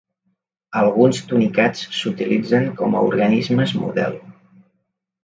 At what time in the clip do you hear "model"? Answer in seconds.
3.83-4.17